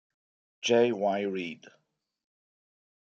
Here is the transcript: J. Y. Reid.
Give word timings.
J. 0.63 0.91
Y. 0.93 1.19
Reid. 1.25 1.67